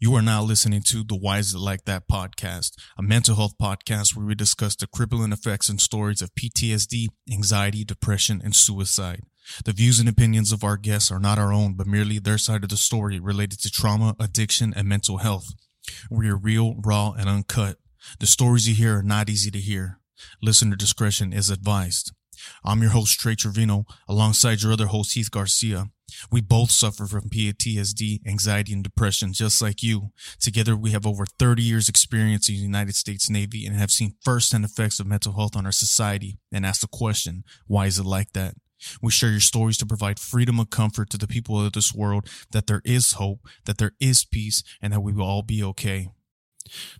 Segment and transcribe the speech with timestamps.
[0.00, 3.58] You are now listening to the Why Is It Like That podcast, a mental health
[3.60, 9.22] podcast where we discuss the crippling effects and stories of PTSD, anxiety, depression, and suicide.
[9.64, 12.62] The views and opinions of our guests are not our own, but merely their side
[12.62, 15.48] of the story related to trauma, addiction, and mental health.
[16.08, 17.78] We are real, raw, and uncut.
[18.20, 19.98] The stories you hear are not easy to hear.
[20.40, 22.12] Listener discretion is advised.
[22.64, 25.86] I'm your host, Trey Trevino, alongside your other host, Heath Garcia.
[26.30, 30.12] We both suffer from PTSD, anxiety, and depression, just like you.
[30.40, 34.14] Together, we have over 30 years experience in the United States Navy and have seen
[34.22, 38.06] firsthand effects of mental health on our society and ask the question, why is it
[38.06, 38.54] like that?
[39.02, 42.28] We share your stories to provide freedom and comfort to the people of this world
[42.52, 46.08] that there is hope, that there is peace, and that we will all be okay.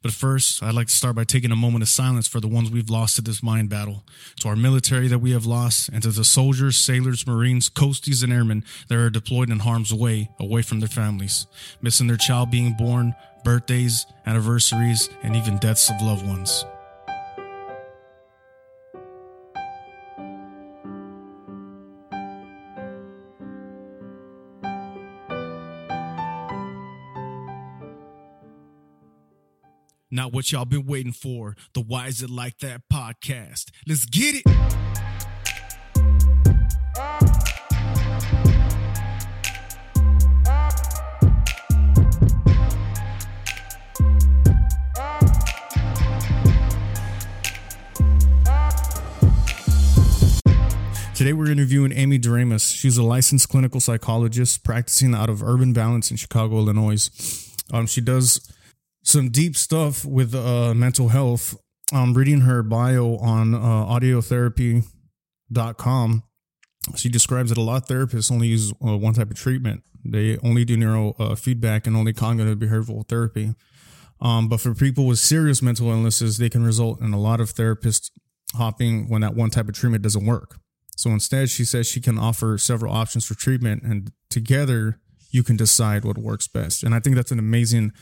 [0.02, 2.70] But first, I'd like to start by taking a moment of silence for the ones
[2.70, 4.04] we've lost to this mind battle,
[4.40, 8.32] to our military that we have lost, and to the soldiers, sailors, marines, coasties, and
[8.32, 11.46] airmen that are deployed in harm's way, away from their families,
[11.82, 16.64] missing their child being born, birthdays, anniversaries, and even deaths of loved ones.
[30.10, 31.54] Not what y'all been waiting for.
[31.74, 33.66] The Why Is It Like That podcast.
[33.86, 34.42] Let's get it.
[51.14, 52.74] Today we're interviewing Amy Doremus.
[52.74, 57.10] She's a licensed clinical psychologist practicing out of Urban Balance in Chicago, Illinois.
[57.70, 58.40] Um, she does
[59.02, 61.56] some deep stuff with uh, mental health.
[61.92, 66.22] I'm reading her bio on uh, audiotherapy.com.
[66.96, 69.82] She describes that a lot of therapists only use uh, one type of treatment.
[70.04, 73.54] They only do neuro uh, and only cognitive behavioral therapy.
[74.20, 77.52] Um, but for people with serious mental illnesses, they can result in a lot of
[77.52, 78.10] therapists
[78.54, 80.58] hopping when that one type of treatment doesn't work.
[80.96, 84.98] So instead, she says she can offer several options for treatment, and together
[85.30, 86.82] you can decide what works best.
[86.82, 87.92] And I think that's an amazing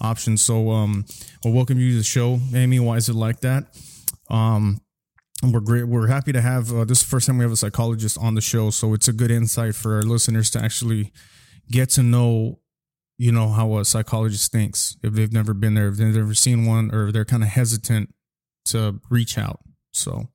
[0.00, 0.42] options.
[0.42, 1.04] So, um,
[1.44, 2.80] well, welcome you to the show, Amy.
[2.80, 3.76] Why is it like that?
[4.28, 4.80] Um,
[5.42, 5.84] we're great.
[5.84, 8.34] We're happy to have uh, this is the first time we have a psychologist on
[8.34, 11.12] the show, so it's a good insight for our listeners to actually
[11.70, 12.58] get to know,
[13.16, 16.66] you know, how a psychologist thinks if they've never been there, if they've never seen
[16.66, 18.14] one, or they're kind of hesitant
[18.66, 19.60] to reach out.
[19.92, 20.28] So,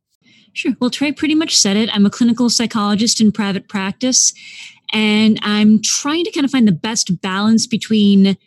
[0.54, 0.74] sure.
[0.80, 1.90] Well, Trey pretty much said it.
[1.94, 4.34] I'm a clinical psychologist in private practice,
[4.92, 8.38] and I'm trying to kind of find the best balance between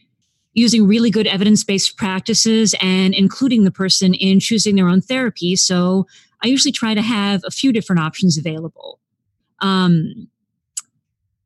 [0.59, 5.57] using really good evidence based practices and including the person in choosing their own therapy.
[5.57, 6.07] So
[6.43, 9.01] I usually try to have a few different options available.
[9.61, 10.29] Um,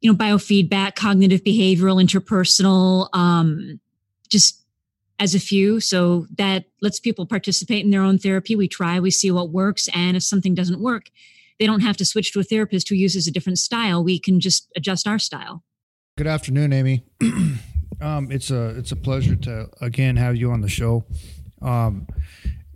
[0.00, 3.80] you know, biofeedback, cognitive behavioral, interpersonal, um,
[4.28, 4.60] just
[5.20, 5.78] as a few.
[5.78, 8.56] So that lets people participate in their own therapy.
[8.56, 9.88] We try, we see what works.
[9.94, 11.10] And if something doesn't work,
[11.60, 14.02] they don't have to switch to a therapist who uses a different style.
[14.02, 15.62] We can just adjust our style.
[16.18, 17.04] Good afternoon, Amy.
[18.02, 21.04] Um, it's a it's a pleasure to again have you on the show.
[21.60, 22.08] Um,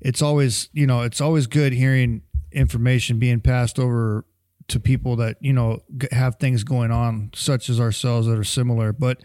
[0.00, 2.22] it's always you know it's always good hearing
[2.52, 4.24] information being passed over
[4.68, 5.82] to people that you know
[6.12, 9.22] have things going on such as ourselves that are similar but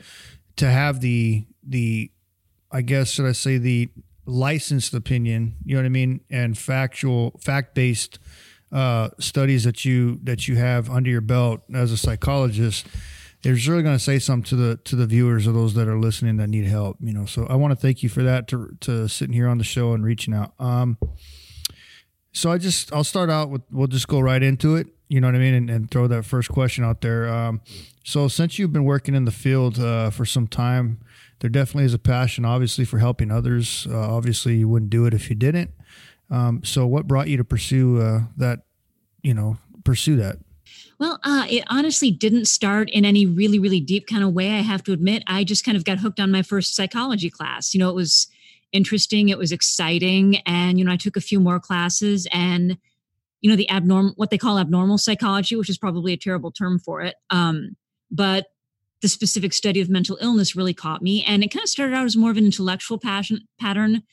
[0.56, 2.11] to have the the
[2.72, 3.90] i guess should i say the
[4.25, 8.19] licensed opinion you know what i mean and factual fact based
[8.72, 12.88] uh, studies that you that you have under your belt as a psychologist
[13.44, 16.00] it's really going to say something to the to the viewers or those that are
[16.00, 16.97] listening that need help.
[17.00, 19.57] You know, so I want to thank you for that to to sitting here on
[19.57, 20.53] the show and reaching out.
[20.59, 20.97] Um,
[22.34, 24.88] so I just I'll start out with we'll just go right into it.
[25.09, 27.28] You know what I mean, and, and throw that first question out there.
[27.28, 27.62] Um,
[28.06, 31.02] so since you've been working in the field uh, for some time,
[31.40, 33.85] there definitely is a passion, obviously, for helping others.
[33.90, 35.72] Uh, obviously, you wouldn't do it if you didn't.
[36.29, 38.59] Um, so what brought you to pursue uh, that?
[39.22, 40.38] You know, pursue that.
[41.01, 44.51] Well, uh, it honestly didn't start in any really, really deep kind of way.
[44.51, 47.73] I have to admit, I just kind of got hooked on my first psychology class.
[47.73, 48.28] You know, it was
[48.72, 52.78] interesting, it was exciting, and you know, I took a few more classes, and
[53.41, 56.78] you know, the abnormal, what they call abnormal psychology, which is probably a terrible term
[56.78, 57.75] for it, um,
[58.11, 58.52] but
[59.02, 62.05] the specific study of mental illness really caught me, and it kind of started out
[62.05, 64.03] as more of an intellectual passion pattern.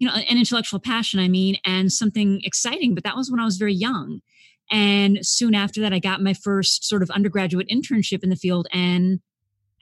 [0.00, 2.96] You know, an intellectual passion, I mean, and something exciting.
[2.96, 4.20] But that was when I was very young
[4.70, 8.66] and soon after that, I got my first sort of undergraduate internship in the field
[8.72, 9.20] and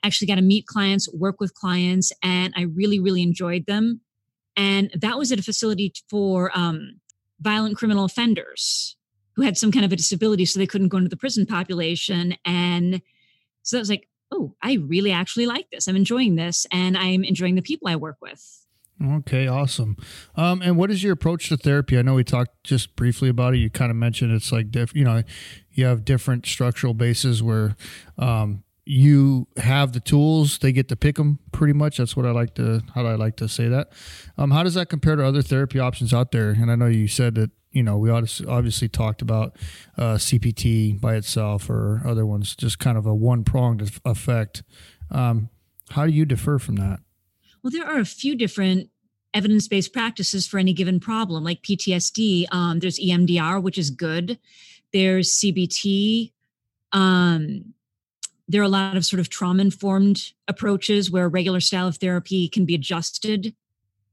[0.03, 4.01] actually got to meet clients, work with clients, and I really, really enjoyed them.
[4.55, 6.99] And that was at a facility for um,
[7.39, 8.97] violent criminal offenders
[9.35, 12.35] who had some kind of a disability, so they couldn't go into the prison population.
[12.45, 13.01] And
[13.63, 15.87] so I was like, oh, I really actually like this.
[15.87, 18.62] I'm enjoying this and I'm enjoying the people I work with.
[19.01, 19.97] Okay, awesome.
[20.35, 21.97] Um, and what is your approach to therapy?
[21.97, 23.57] I know we talked just briefly about it.
[23.57, 24.97] You kind of mentioned it's like different.
[24.97, 25.23] You know,
[25.71, 27.75] you have different structural bases where
[28.17, 31.39] um, you have the tools; they get to pick them.
[31.51, 33.89] Pretty much, that's what I like to how I like to say that.
[34.37, 36.51] Um, how does that compare to other therapy options out there?
[36.51, 39.57] And I know you said that you know we obviously talked about
[39.97, 44.63] uh, CPT by itself or other ones, just kind of a one pronged effect.
[45.09, 45.49] Um,
[45.89, 46.99] how do you differ from that?
[47.63, 48.89] Well, there are a few different
[49.33, 52.45] evidence based practices for any given problem, like PTSD.
[52.51, 54.37] Um, there's EMDR, which is good.
[54.91, 56.33] There's CBT.
[56.91, 57.73] Um,
[58.47, 62.49] there are a lot of sort of trauma informed approaches where regular style of therapy
[62.49, 63.55] can be adjusted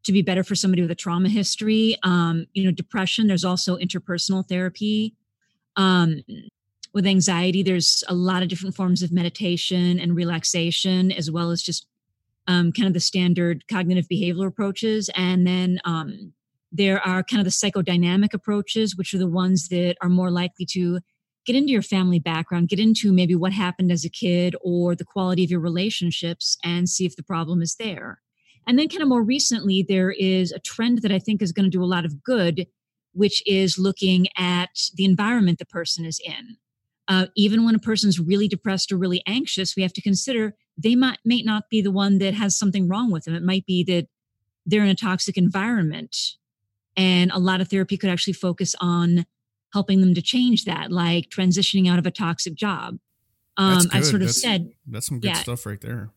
[0.05, 1.97] to be better for somebody with a trauma history.
[2.03, 5.15] Um, you know, depression, there's also interpersonal therapy.
[5.77, 6.23] Um,
[6.95, 11.63] with anxiety, there's a lot of different forms of meditation and relaxation, as well as
[11.63, 11.87] just
[12.47, 15.11] um, kind of the standard cognitive behavioral approaches.
[15.15, 16.33] And then um,
[16.73, 20.67] there are kind of the psychodynamic approaches, which are the ones that are more likely
[20.67, 21.01] to
[21.47, 25.05] get into your family background, get into maybe what happened as a kid or the
[25.05, 28.21] quality of your relationships and see if the problem is there.
[28.67, 31.65] And then, kind of more recently, there is a trend that I think is going
[31.65, 32.67] to do a lot of good,
[33.13, 36.57] which is looking at the environment the person is in.
[37.09, 40.95] Uh, even when a person's really depressed or really anxious, we have to consider they
[40.95, 43.35] might may not be the one that has something wrong with them.
[43.35, 44.07] It might be that
[44.67, 46.17] they're in a toxic environment.
[46.97, 49.27] And a lot of therapy could actually focus on
[49.73, 52.99] helping them to change that, like transitioning out of a toxic job.
[53.57, 56.11] Um, I sort of that's, said that's some good yeah, stuff right there.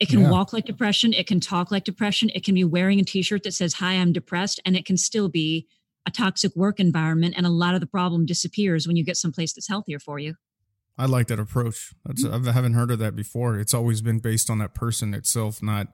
[0.00, 0.30] It can yeah.
[0.30, 1.12] walk like depression.
[1.12, 2.30] It can talk like depression.
[2.34, 4.60] It can be wearing a t-shirt that says, hi, I'm depressed.
[4.64, 5.66] And it can still be
[6.06, 7.34] a toxic work environment.
[7.36, 10.34] And a lot of the problem disappears when you get someplace that's healthier for you.
[10.98, 11.92] I like that approach.
[12.04, 12.48] That's, mm-hmm.
[12.48, 13.58] I haven't heard of that before.
[13.58, 15.88] It's always been based on that person itself, not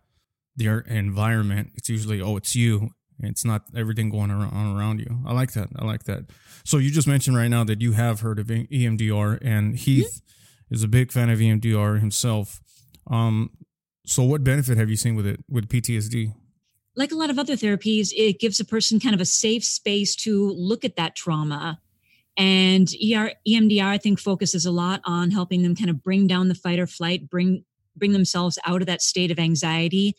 [0.54, 1.72] their environment.
[1.74, 2.90] It's usually, oh, it's you.
[3.18, 5.20] It's not everything going on around you.
[5.26, 5.68] I like that.
[5.76, 6.30] I like that.
[6.64, 10.74] So you just mentioned right now that you have heard of EMDR, and Heath mm-hmm.
[10.74, 12.60] is a big fan of EMDR himself.
[13.08, 13.50] Um,
[14.06, 16.34] so what benefit have you seen with it with PTSD?
[16.96, 20.14] Like a lot of other therapies, it gives a person kind of a safe space
[20.16, 21.80] to look at that trauma
[22.36, 26.48] and ER, EMDR, I think, focuses a lot on helping them kind of bring down
[26.48, 27.64] the fight or flight, bring
[27.94, 30.16] bring themselves out of that state of anxiety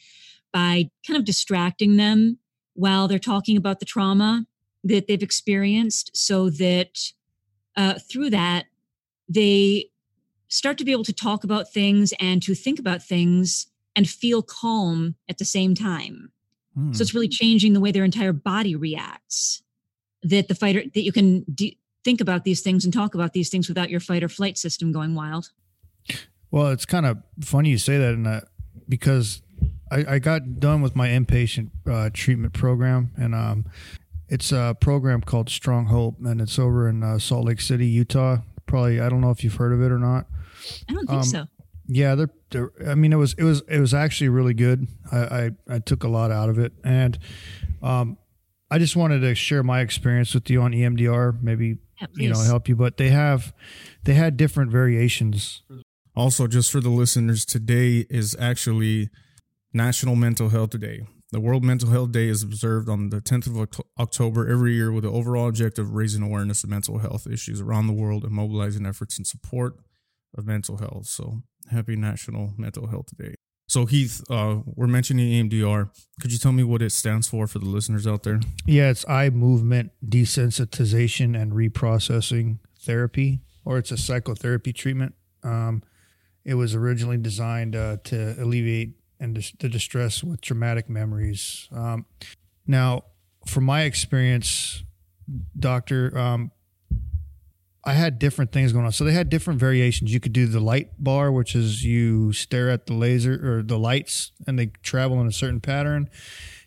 [0.52, 2.38] by kind of distracting them
[2.76, 4.46] while they're talking about the trauma
[4.84, 7.00] that they've experienced, so that
[7.76, 8.66] uh, through that
[9.28, 9.90] they
[10.50, 14.44] start to be able to talk about things and to think about things and feel
[14.44, 16.32] calm at the same time.
[16.76, 16.94] Hmm.
[16.94, 19.64] So it's really changing the way their entire body reacts.
[20.22, 23.50] That the fighter that you can de- think about these things and talk about these
[23.50, 25.52] things without your fight or flight system going wild.
[26.52, 28.46] Well, it's kind of funny you say that, that
[28.88, 29.42] because
[29.92, 33.66] I, I got done with my inpatient uh, treatment program, and um,
[34.28, 38.38] it's a program called Strong Hope, and it's over in uh, Salt Lake City, Utah.
[38.66, 40.28] Probably, I don't know if you've heard of it or not.
[40.90, 41.46] I don't think um, so.
[41.88, 42.72] Yeah, they're, they're.
[42.88, 44.88] I mean, it was it was it was actually really good.
[45.12, 47.20] I I, I took a lot out of it, and
[47.82, 48.18] um,
[48.72, 51.42] I just wanted to share my experience with you on EMDR.
[51.44, 53.54] Maybe yeah, you know help you but they have
[54.04, 55.64] they had different variations.
[56.16, 59.10] Also just for the listeners today is actually
[59.74, 61.06] national mental health day.
[61.32, 65.04] The world mental health day is observed on the 10th of october every year with
[65.04, 68.86] the overall objective of raising awareness of mental health issues around the world and mobilizing
[68.86, 69.78] efforts in support
[70.38, 71.08] of mental health.
[71.08, 71.42] So
[71.72, 73.34] happy national mental health day
[73.68, 75.90] so Heath, uh, we're mentioning EMDR.
[76.22, 78.40] Could you tell me what it stands for for the listeners out there?
[78.66, 85.16] Yeah, it's eye movement desensitization and reprocessing therapy, or it's a psychotherapy treatment.
[85.44, 85.84] Um,
[86.46, 91.68] it was originally designed uh, to alleviate and dis- the distress with traumatic memories.
[91.72, 92.06] Um,
[92.68, 93.06] now,
[93.48, 94.84] from my experience,
[95.58, 96.52] doctor, um,
[97.86, 98.94] I had different things going on.
[98.94, 100.14] So they had different variations.
[100.14, 103.78] You could do the light bar, which is you stare at the laser or the
[103.78, 106.10] lights and they travel in a certain pattern.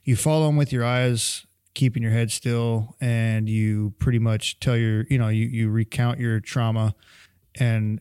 [0.04, 4.76] You follow them with your eyes, keeping your head still, and you pretty much tell
[4.76, 6.94] your, you know, you, you recount your trauma
[7.58, 8.00] and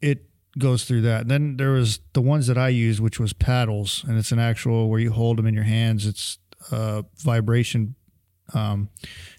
[0.00, 1.22] it goes through that.
[1.22, 4.38] And then there was the ones that I used, which was paddles, and it's an
[4.38, 6.06] actual where you hold them in your hands.
[6.06, 6.38] It's
[6.70, 7.96] a vibration
[8.52, 8.90] um,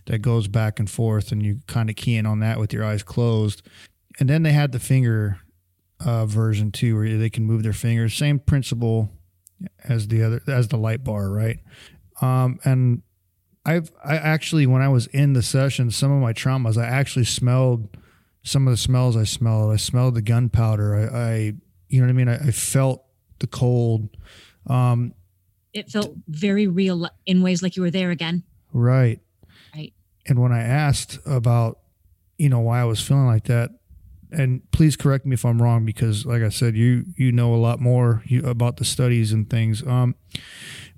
[0.06, 2.84] that goes back and forth, and you kind of key in on that with your
[2.84, 3.62] eyes closed.
[4.20, 5.40] And then they had the finger
[6.04, 8.16] uh, version too, where they can move their fingers.
[8.16, 9.10] Same principle
[9.84, 11.60] as the other as the light bar, right?
[12.22, 13.02] Um, and
[13.66, 17.26] I've I actually when I was in the session, some of my traumas, I actually
[17.26, 17.98] smelled
[18.44, 19.74] some of the smells I smelled.
[19.74, 20.96] I smelled the gunpowder.
[20.96, 21.36] I, I
[21.90, 22.30] You know what I mean?
[22.30, 23.04] I, I felt
[23.40, 24.10] the cold.
[24.68, 25.14] Um,
[25.74, 28.44] it felt very real in ways like you were there again.
[28.76, 29.22] Right.
[29.74, 29.94] Right.
[30.28, 31.80] And when I asked about,
[32.38, 33.72] you know, why I was feeling like that,
[34.32, 37.56] and please correct me if I'm wrong because, like I said, you you know a
[37.56, 39.82] lot more about the studies and things.
[39.88, 40.16] Um,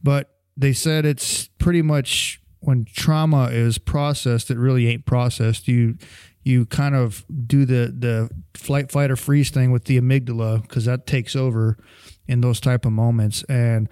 [0.01, 5.67] but they said it's pretty much when trauma is processed, it really ain't processed.
[5.67, 5.97] You
[6.43, 10.85] you kind of do the the flight, fight, or freeze thing with the amygdala because
[10.85, 11.77] that takes over
[12.27, 13.87] in those type of moments, and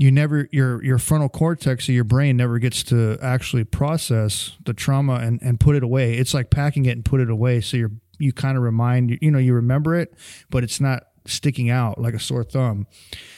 [0.00, 4.72] you never your your frontal cortex of your brain never gets to actually process the
[4.72, 6.14] trauma and and put it away.
[6.14, 7.60] It's like packing it and put it away.
[7.60, 10.14] So you're you kind of remind you know you remember it,
[10.48, 12.86] but it's not sticking out like a sore thumb.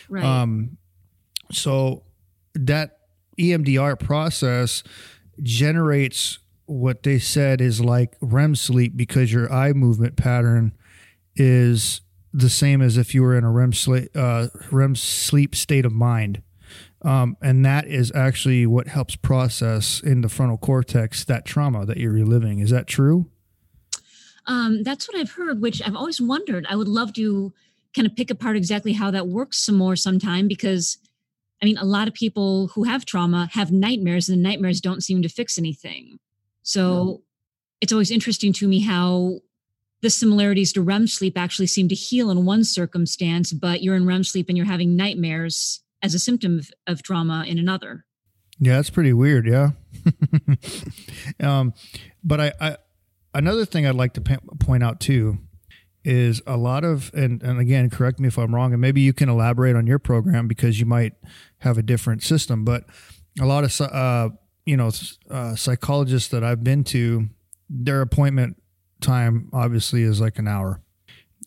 [0.08, 0.22] Right.
[0.22, 0.78] Um,
[1.50, 2.04] so
[2.54, 2.96] that
[3.40, 4.84] EMDR process
[5.42, 10.74] generates what they said is like REM sleep because your eye movement pattern
[11.34, 12.02] is
[12.32, 15.90] the same as if you were in a REM sleep, uh, REM sleep state of
[15.90, 16.40] mind.
[17.02, 21.96] Um, and that is actually what helps process in the frontal cortex that trauma that
[21.96, 22.60] you're reliving.
[22.60, 23.26] Is that true?
[24.46, 26.66] Um, that's what I've heard, which I've always wondered.
[26.68, 27.52] I would love to
[27.94, 30.98] kind of pick apart exactly how that works some more sometime because
[31.62, 35.00] I mean, a lot of people who have trauma have nightmares, and the nightmares don't
[35.00, 36.18] seem to fix anything.
[36.64, 37.22] So
[37.80, 39.38] it's always interesting to me how
[40.00, 44.06] the similarities to REM sleep actually seem to heal in one circumstance, but you're in
[44.06, 48.04] REM sleep and you're having nightmares as a symptom of, of trauma in another.
[48.58, 49.46] Yeah, that's pretty weird.
[49.46, 49.70] Yeah.
[51.40, 51.74] um,
[52.22, 52.76] but I, I,
[53.34, 54.20] another thing I'd like to
[54.60, 55.38] point out too
[56.04, 59.12] is a lot of, and, and again, correct me if I'm wrong, and maybe you
[59.12, 61.14] can elaborate on your program because you might
[61.58, 62.84] have a different system, but
[63.40, 64.30] a lot of, uh,
[64.66, 64.90] you know,
[65.30, 67.28] uh, psychologists that I've been to,
[67.68, 68.60] their appointment
[69.00, 70.80] time obviously is like an hour.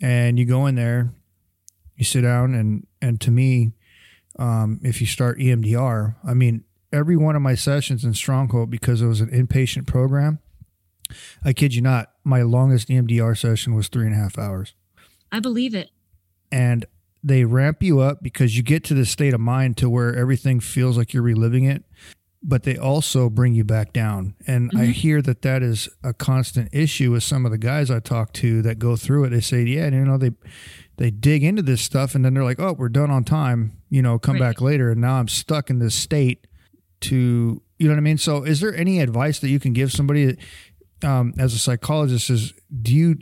[0.01, 1.13] And you go in there,
[1.95, 3.71] you sit down, and and to me,
[4.37, 9.01] um, if you start EMDR, I mean, every one of my sessions in Stronghold because
[9.01, 10.39] it was an inpatient program.
[11.43, 14.73] I kid you not, my longest EMDR session was three and a half hours.
[15.31, 15.89] I believe it.
[16.51, 16.85] And
[17.23, 20.59] they ramp you up because you get to the state of mind to where everything
[20.59, 21.83] feels like you're reliving it
[22.47, 24.35] but they also bring you back down.
[24.45, 24.81] And mm-hmm.
[24.81, 28.33] I hear that that is a constant issue with some of the guys I talk
[28.33, 29.29] to that go through it.
[29.29, 30.31] They say, yeah, you know, they
[30.97, 33.81] they dig into this stuff and then they're like, oh, we're done on time.
[33.95, 34.41] You know, come right.
[34.41, 34.91] back later.
[34.91, 36.47] And now I'm stuck in this state
[36.99, 38.17] to, you know what I mean?
[38.17, 40.37] So, is there any advice that you can give somebody
[41.01, 42.29] um, as a psychologist?
[42.29, 43.15] Is do you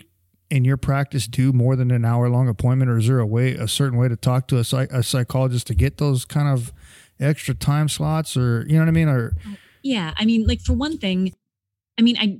[0.49, 3.53] in your practice do more than an hour long appointment, or is there a way,
[3.53, 6.73] a certain way to talk to a, psych- a psychologist to get those kind of
[7.19, 9.09] extra time slots or you know what I mean?
[9.09, 9.35] Or
[9.83, 11.35] yeah, I mean, like for one thing,
[11.99, 12.39] I mean, I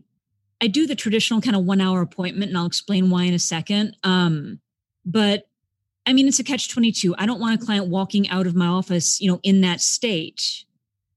[0.60, 3.40] I do the traditional kind of one hour appointment, and I'll explain why in a
[3.40, 3.96] second.
[4.04, 4.60] Um,
[5.06, 5.44] but
[6.06, 7.16] I mean, it's a catch twenty two.
[7.18, 10.66] I don't want a client walking out of my office, you know, in that state.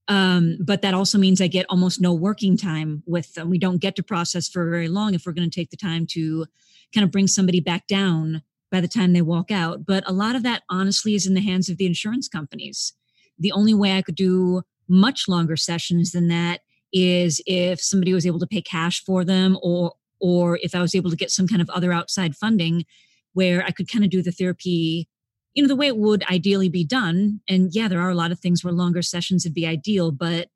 [0.09, 3.49] Um, but that also means I get almost no working time with them.
[3.49, 6.07] We don't get to process for very long if we're going to take the time
[6.11, 6.45] to
[6.93, 8.41] kind of bring somebody back down
[8.71, 9.85] by the time they walk out.
[9.85, 12.93] But a lot of that honestly is in the hands of the insurance companies
[13.39, 16.61] the only way I could do much longer sessions than that
[16.93, 20.95] is if somebody was able to pay cash for them or or if I was
[20.95, 22.85] able to get some kind of other outside funding
[23.37, 25.07] where I could kind of do the therapy
[25.53, 28.31] you know the way it would ideally be done and yeah there are a lot
[28.31, 30.49] of things where longer sessions would be ideal but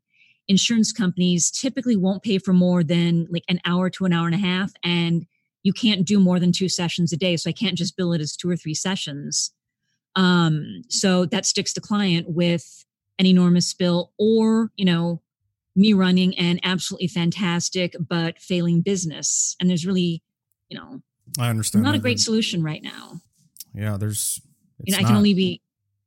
[0.48, 4.36] insurance companies typically won't pay for more than like an hour to an hour and
[4.36, 5.26] a half and
[5.64, 8.22] you can't do more than two sessions a day so i can't just bill it
[8.22, 9.54] as two or three sessions
[10.16, 12.86] um, so that sticks the client with
[13.20, 15.22] an enormous bill or, you know,
[15.76, 19.56] me running an absolutely fantastic but failing business.
[19.60, 20.22] And there's really,
[20.70, 21.02] you know,
[21.40, 21.84] I understand.
[21.84, 23.22] Not a great solution right now.
[23.74, 24.42] Yeah, there's
[24.84, 25.62] you know, I can only be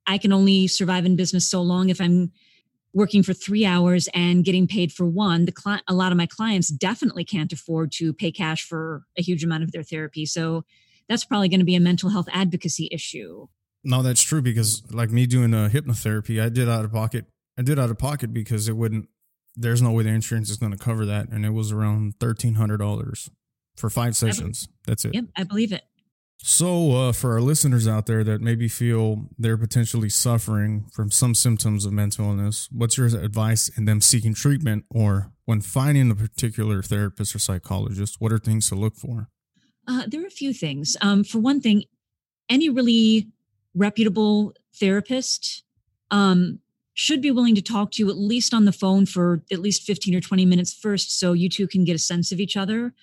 [0.07, 2.33] I can only survive in business so long if I'm
[2.93, 5.47] working for three hours and getting paid for one.
[5.47, 9.23] The client, a lot of my clients definitely can't afford to pay cash for a
[9.23, 10.27] huge amount of their therapy.
[10.27, 10.65] So
[11.09, 13.49] that's probably going to be a mental health advocacy issue.
[13.83, 17.27] No, that's true because like me doing a hypnotherapy, I did out of pocket.
[17.59, 19.09] I did out of pocket because it wouldn't.
[19.57, 22.55] There's no way the insurance is going to cover that, and it was around thirteen
[22.55, 23.31] hundred dollars
[23.77, 24.69] for five sessions.
[24.87, 25.15] That's it.
[25.15, 25.83] Yep, I believe it.
[26.47, 31.35] So, uh, for our listeners out there that maybe feel they're potentially suffering from some
[31.35, 36.15] symptoms of mental illness, what's your advice in them seeking treatment or when finding a
[36.15, 38.17] particular therapist or psychologist?
[38.19, 39.31] What are things to look for?
[39.89, 40.99] Uh, there are a few things.
[41.01, 41.85] Um, for one thing,
[42.51, 43.29] any really
[43.75, 45.63] reputable therapist
[46.11, 46.61] um,
[46.93, 49.83] should be willing to talk to you at least on the phone for at least
[49.83, 52.95] 15 or 20 minutes first so you two can get a sense of each other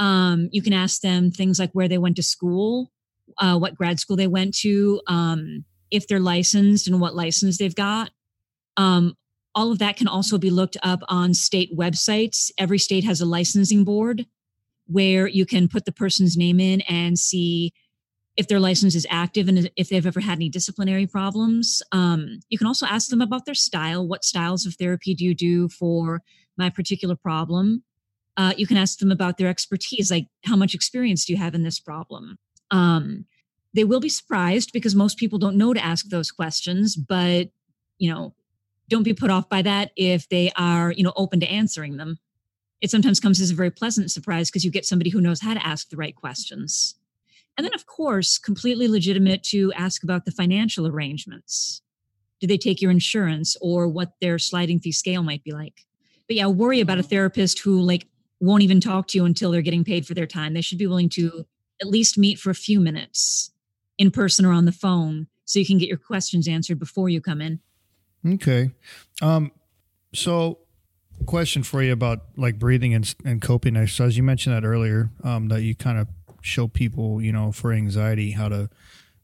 [0.00, 2.90] um, you can ask them things like where they went to school
[3.38, 7.74] uh, what grad school they went to, um, if they're licensed and what license they've
[7.74, 8.10] got.
[8.76, 9.14] Um,
[9.54, 12.50] all of that can also be looked up on state websites.
[12.58, 14.26] Every state has a licensing board
[14.86, 17.72] where you can put the person's name in and see
[18.36, 21.82] if their license is active and if they've ever had any disciplinary problems.
[21.90, 24.06] Um, you can also ask them about their style.
[24.06, 26.22] What styles of therapy do you do for
[26.56, 27.82] my particular problem?
[28.36, 31.54] Uh, you can ask them about their expertise, like how much experience do you have
[31.54, 32.38] in this problem?
[32.70, 33.26] Um,
[33.74, 37.48] they will be surprised because most people don't know to ask those questions, but
[37.98, 38.34] you know,
[38.88, 42.18] don't be put off by that if they are, you know, open to answering them.
[42.80, 45.54] It sometimes comes as a very pleasant surprise because you get somebody who knows how
[45.54, 46.96] to ask the right questions.
[47.56, 51.82] And then, of course, completely legitimate to ask about the financial arrangements.
[52.40, 55.84] Do they take your insurance or what their sliding fee scale might be like?
[56.26, 58.06] But yeah, worry about a therapist who like
[58.40, 60.54] won't even talk to you until they're getting paid for their time.
[60.54, 61.46] They should be willing to
[61.80, 63.50] at least meet for a few minutes
[63.98, 67.20] in person or on the phone so you can get your questions answered before you
[67.20, 67.60] come in.
[68.26, 68.70] Okay.
[69.22, 69.52] Um,
[70.14, 70.58] so
[71.26, 74.16] question for you about like breathing and, and coping exercise.
[74.16, 76.08] You mentioned that earlier, um, that you kind of
[76.40, 78.70] show people, you know, for anxiety, how to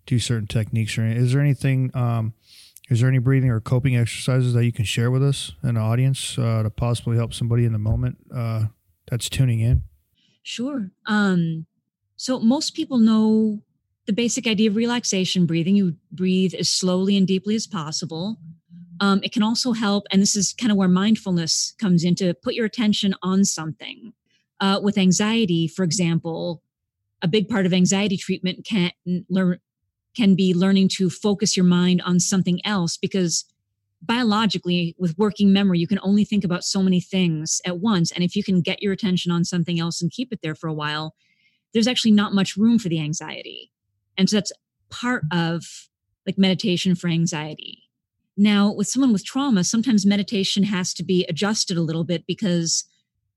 [0.04, 0.98] do certain techniques.
[0.98, 2.34] Or is there anything, um,
[2.90, 5.80] is there any breathing or coping exercises that you can share with us and the
[5.80, 8.66] audience uh, to possibly help somebody in the moment uh,
[9.10, 9.82] that's tuning in?
[10.42, 10.90] Sure.
[11.06, 11.66] Um,
[12.16, 13.60] so most people know
[14.06, 15.76] the basic idea of relaxation breathing.
[15.76, 18.38] You breathe as slowly and deeply as possible.
[19.00, 22.32] Um, it can also help, and this is kind of where mindfulness comes in to
[22.32, 24.12] put your attention on something.
[24.58, 26.62] Uh, with anxiety, for example,
[27.20, 28.92] a big part of anxiety treatment can
[29.28, 29.58] learn
[30.16, 33.44] can be learning to focus your mind on something else because
[34.02, 38.12] biologically with working memory you can only think about so many things at once.
[38.12, 40.68] And if you can get your attention on something else and keep it there for
[40.68, 41.14] a while
[41.76, 43.70] there's actually not much room for the anxiety.
[44.16, 44.52] And so that's
[44.88, 45.62] part of
[46.24, 47.82] like meditation for anxiety.
[48.34, 52.84] Now, with someone with trauma, sometimes meditation has to be adjusted a little bit because,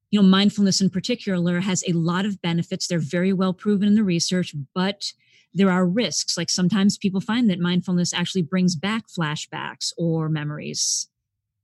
[0.10, 2.88] you know, mindfulness in particular has a lot of benefits.
[2.88, 5.12] They're very well proven in the research, but
[5.54, 6.38] there are risks.
[6.38, 11.08] Like sometimes people find that mindfulness actually brings back flashbacks or memories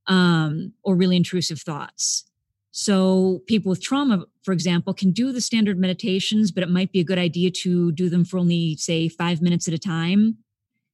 [0.08, 2.26] um, or really intrusive thoughts.
[2.72, 7.00] So, people with trauma, for example, can do the standard meditations, but it might be
[7.00, 10.40] a good idea to do them for only, say, five minutes at a time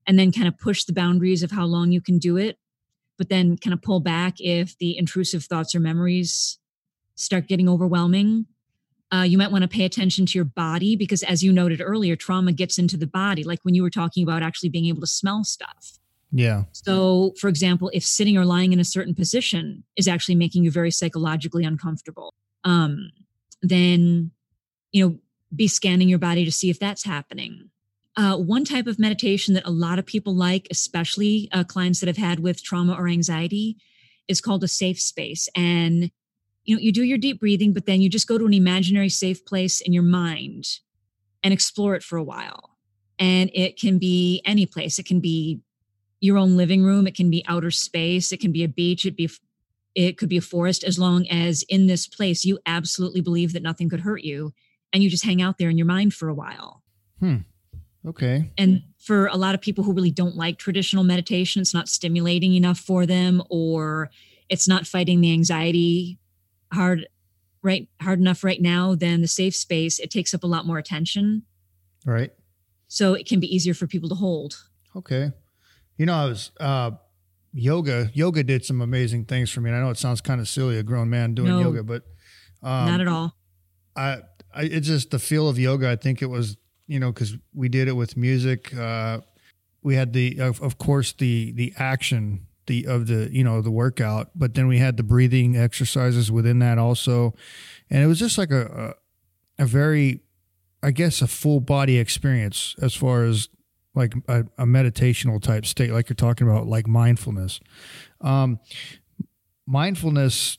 [0.06, 2.60] and then kind of push the boundaries of how long you can do it,
[3.18, 6.60] but then kind of pull back if the intrusive thoughts or memories
[7.16, 8.46] start getting overwhelming.
[9.14, 12.16] Uh, you might want to pay attention to your body because, as you noted earlier,
[12.16, 15.08] trauma gets into the body, like when you were talking about actually being able to
[15.08, 16.00] smell stuff.
[16.32, 16.64] Yeah.
[16.72, 20.72] So, for example, if sitting or lying in a certain position is actually making you
[20.72, 23.12] very psychologically uncomfortable, um,
[23.62, 24.32] then,
[24.94, 25.20] you know,
[25.54, 27.70] be scanning your body to see if that's happening.
[28.16, 32.08] Uh, one type of meditation that a lot of people like, especially uh, clients that
[32.08, 33.76] have had with trauma or anxiety,
[34.30, 35.50] is called a safe space.
[35.56, 36.12] And
[36.64, 39.10] you know, you do your deep breathing, but then you just go to an imaginary
[39.10, 40.66] safe place in your mind
[41.44, 42.78] and explore it for a while.
[43.18, 45.00] And it can be any place.
[45.00, 45.62] It can be
[46.20, 47.08] your own living room.
[47.08, 48.32] It can be outer space.
[48.32, 49.06] It can be a beach.
[49.06, 49.30] It be
[49.94, 50.84] it could be a forest.
[50.84, 54.54] As long as in this place you absolutely believe that nothing could hurt you,
[54.94, 56.82] and you just hang out there in your mind for a while.
[57.20, 57.38] Hmm.
[58.08, 58.52] Okay.
[58.58, 62.54] And for a lot of people who really don't like traditional meditation, it's not stimulating
[62.54, 64.10] enough for them, or
[64.50, 66.18] it's not fighting the anxiety
[66.74, 67.08] hard
[67.64, 70.78] right hard enough right now then the safe space it takes up a lot more
[70.78, 71.44] attention.
[72.06, 72.32] Right.
[72.88, 74.64] So it can be easier for people to hold.
[74.96, 75.32] Okay.
[75.98, 76.92] You know i was uh
[77.54, 80.48] yoga yoga did some amazing things for me and i know it sounds kind of
[80.48, 82.04] silly a grown man doing no, yoga but
[82.64, 83.36] um, not at all.
[83.96, 84.22] I,
[84.56, 86.58] I it's just the feel of yoga i think it was
[86.92, 88.76] you know, because we did it with music.
[88.76, 89.22] Uh,
[89.82, 93.72] we had the, of, of course, the the action the of the you know the
[93.72, 97.34] workout, but then we had the breathing exercises within that also,
[97.90, 98.96] and it was just like a
[99.60, 100.22] a, a very,
[100.82, 103.50] I guess, a full body experience as far as
[103.94, 107.60] like a, a, meditational type state, like you're talking about, like mindfulness.
[108.22, 108.60] Um,
[109.68, 110.58] mindfulness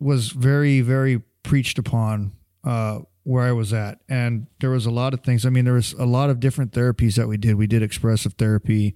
[0.00, 3.98] was very, very preached upon uh, where I was at.
[4.08, 5.46] And there was a lot of things.
[5.46, 7.54] I mean, there was a lot of different therapies that we did.
[7.54, 8.94] We did expressive therapy,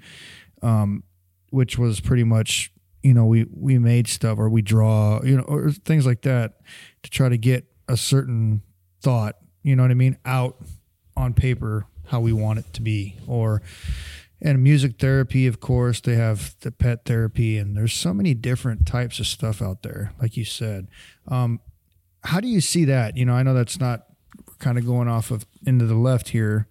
[0.63, 1.03] um,
[1.51, 5.45] which was pretty much, you know, we, we made stuff or we draw, you know,
[5.45, 6.61] or things like that
[7.03, 8.63] to try to get a certain
[9.01, 10.57] thought, you know what I mean, out
[11.17, 13.17] on paper how we want it to be.
[13.27, 13.63] Or,
[14.41, 18.87] and music therapy, of course, they have the pet therapy, and there's so many different
[18.87, 20.89] types of stuff out there, like you said.
[21.27, 21.61] Um,
[22.25, 23.17] how do you see that?
[23.17, 24.05] You know, I know that's not
[24.59, 26.69] kind of going off of into the left here,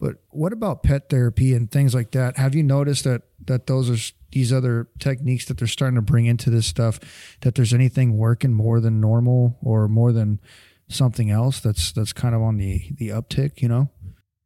[0.00, 2.38] But what about pet therapy and things like that?
[2.38, 6.26] Have you noticed that that those are these other techniques that they're starting to bring
[6.26, 7.00] into this stuff?
[7.40, 10.40] That there's anything working more than normal or more than
[10.88, 13.62] something else that's that's kind of on the the uptick?
[13.62, 13.90] You know.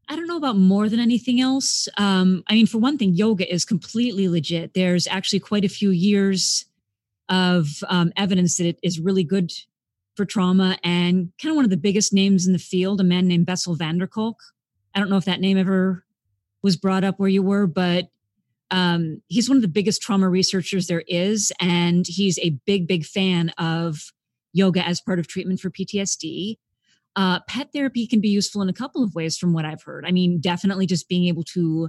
[0.08, 1.88] I don't know about more than anything else.
[1.96, 4.74] Um, I mean, for one thing, yoga is completely legit.
[4.74, 6.66] There's actually quite a few years
[7.30, 9.50] of um, evidence that it is really good
[10.14, 10.78] for trauma.
[10.84, 13.74] And kind of one of the biggest names in the field, a man named Bessel
[13.74, 14.36] van der Kolk.
[14.94, 16.04] I don't know if that name ever
[16.62, 18.10] was brought up where you were, but
[18.70, 21.52] um, he's one of the biggest trauma researchers there is.
[21.60, 24.12] And he's a big, big fan of
[24.52, 26.56] yoga as part of treatment for PTSD.
[27.16, 30.04] Uh, pet therapy can be useful in a couple of ways from what I've heard.
[30.06, 31.88] I mean, definitely just being able to,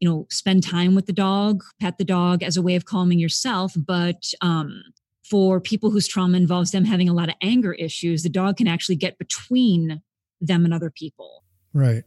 [0.00, 3.18] you know, spend time with the dog, pet the dog as a way of calming
[3.18, 3.72] yourself.
[3.76, 4.82] But um,
[5.24, 8.68] for people whose trauma involves them having a lot of anger issues, the dog can
[8.68, 10.02] actually get between
[10.40, 11.44] them and other people.
[11.72, 12.02] Right.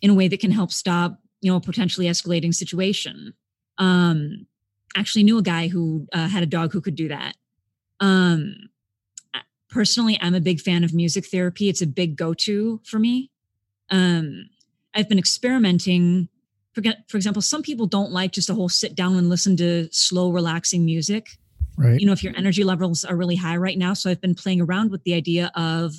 [0.00, 3.34] In a way that can help stop, you know, a potentially escalating situation.
[3.76, 4.46] Um,
[4.96, 7.34] actually knew a guy who uh, had a dog who could do that.
[8.00, 8.70] Um,
[9.68, 11.68] personally i'm a big fan of music therapy.
[11.68, 13.30] It's a big go-to for me.
[13.90, 14.48] Um,
[14.94, 16.28] i've been experimenting.
[16.72, 19.88] For, for example some people don't like just a whole sit down and listen to
[19.92, 21.28] slow relaxing music.
[21.76, 22.00] Right.
[22.00, 24.60] You know if your energy levels are really high right now so i've been playing
[24.60, 25.94] around with the idea of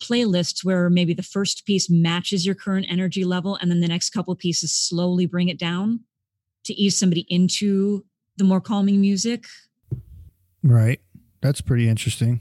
[0.00, 4.10] playlists where maybe the first piece matches your current energy level and then the next
[4.10, 6.00] couple pieces slowly bring it down
[6.64, 8.04] to ease somebody into
[8.36, 9.44] the more calming music?
[10.62, 11.00] Right.
[11.40, 12.40] That's pretty interesting.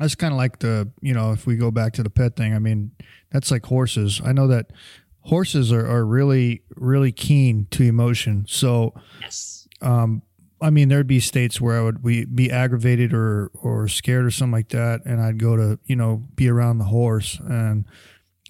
[0.00, 2.54] That's kind of like the you know if we go back to the pet thing
[2.54, 2.92] i mean
[3.32, 4.22] that's like horses.
[4.24, 4.70] I know that
[5.22, 8.44] horses are, are really really keen to emotion.
[8.48, 9.66] So yes.
[9.80, 10.22] um
[10.60, 14.30] i mean there'd be states where i would we be aggravated or or scared or
[14.30, 17.84] something like that and i'd go to you know be around the horse and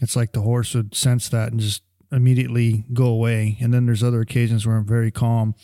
[0.01, 4.03] it's like the horse would sense that and just immediately go away and then there's
[4.03, 5.55] other occasions where i'm very calm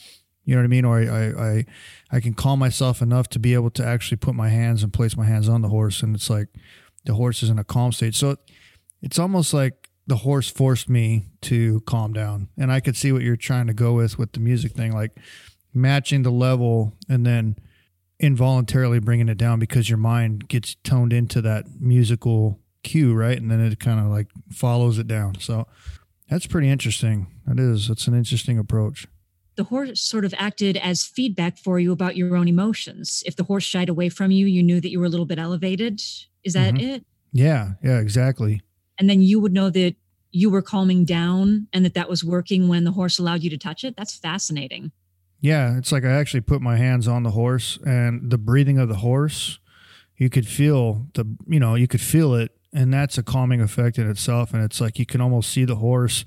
[0.44, 0.84] you know what I mean?
[0.84, 1.64] Or I, I, I,
[2.12, 5.16] I, can calm myself enough to be able to actually put my hands and place
[5.16, 6.02] my hands on the horse.
[6.02, 6.48] And it's like
[7.04, 8.14] the horse is in a calm state.
[8.14, 8.36] So
[9.00, 12.48] it's almost like the horse forced me to calm down.
[12.58, 15.18] And I could see what you're trying to go with with the music thing, like
[15.74, 17.56] matching the level and then
[18.20, 23.36] involuntarily bringing it down because your mind gets toned into that musical cue, right?
[23.36, 25.40] And then it kind of like follows it down.
[25.40, 25.66] So
[26.28, 27.26] that's pretty interesting.
[27.46, 27.88] That is.
[27.88, 29.06] that's an interesting approach
[29.56, 33.22] the horse sort of acted as feedback for you about your own emotions.
[33.26, 35.38] If the horse shied away from you, you knew that you were a little bit
[35.38, 36.00] elevated.
[36.42, 36.86] Is that mm-hmm.
[36.86, 37.06] it?
[37.32, 38.62] Yeah, yeah, exactly.
[38.98, 39.96] And then you would know that
[40.30, 43.58] you were calming down and that that was working when the horse allowed you to
[43.58, 43.96] touch it.
[43.96, 44.92] That's fascinating.
[45.44, 48.88] Yeah, it's like I actually put my hands on the horse and the breathing of
[48.88, 49.58] the horse,
[50.16, 52.52] you could feel the, you know, you could feel it.
[52.72, 54.54] And that's a calming effect in itself.
[54.54, 56.24] And it's like you can almost see the horse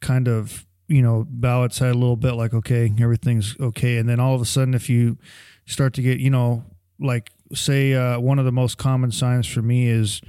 [0.00, 3.98] kind of you know, bow its head a little bit like, okay, everything's okay.
[3.98, 5.18] And then all of a sudden, if you
[5.66, 6.64] start to get, you know,
[6.98, 10.20] like say uh, one of the most common signs for me is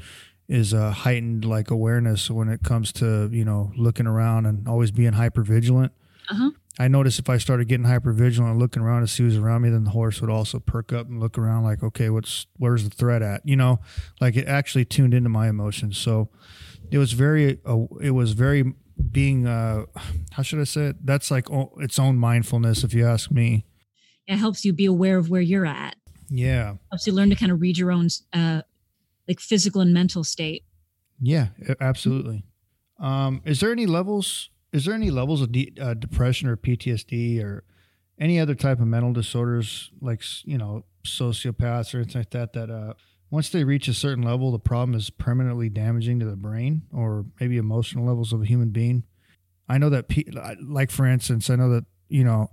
[0.50, 4.92] is a heightened like awareness when it comes to you know looking around and always
[4.92, 5.94] being hyper vigilant.
[6.30, 6.52] Uh-huh.
[6.80, 9.64] I noticed if I started getting hyper vigilant and looking around to see who's around
[9.64, 12.84] me, then the horse would also perk up and look around like, okay, what's where's
[12.84, 13.42] the threat at?
[13.46, 13.80] You know,
[14.22, 15.98] like it actually tuned into my emotions.
[15.98, 16.30] So
[16.92, 18.74] it was very, uh, it was very
[19.12, 19.86] being uh
[20.32, 21.06] how should i say it?
[21.06, 23.66] That's like its own mindfulness if you ask me.
[24.28, 25.96] It helps you be aware of where you're at.
[26.30, 26.76] Yeah.
[26.92, 28.62] Helps you learn to kind of read your own uh
[29.28, 30.64] like physical and mental state.
[31.22, 31.48] Yeah
[31.80, 32.44] absolutely.
[33.00, 37.44] Um is there any levels is there any levels of de- uh, depression or ptsd
[37.44, 37.64] or
[38.20, 42.70] any other type of mental disorders like you know sociopaths or anything like that that
[42.70, 42.94] uh
[43.30, 47.26] once they reach a certain level, the problem is permanently damaging to the brain or
[47.40, 49.04] maybe emotional levels of a human being.
[49.68, 50.06] I know that,
[50.64, 52.50] like for instance, I know that you know